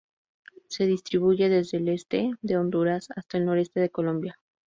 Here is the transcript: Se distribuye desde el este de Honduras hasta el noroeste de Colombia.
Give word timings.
Se 0.67 0.87
distribuye 0.87 1.47
desde 1.47 1.77
el 1.77 1.87
este 1.89 2.31
de 2.41 2.57
Honduras 2.57 3.09
hasta 3.15 3.37
el 3.37 3.45
noroeste 3.45 3.79
de 3.81 3.91
Colombia. 3.91 4.39